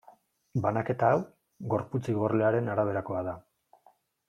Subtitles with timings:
[0.63, 1.19] Banaketa hau,
[1.75, 3.37] gorputz igorlearen araberakoa da.